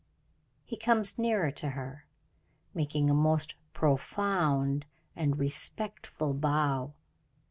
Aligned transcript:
He 0.65 0.77
comes 0.77 1.19
nearer 1.19 1.51
to 1.51 1.69
her, 1.69 2.07
making 2.73 3.07
a 3.07 3.13
most 3.13 3.53
profound 3.71 4.87
and 5.15 5.37
respectful 5.37 6.33
bow. 6.33 6.93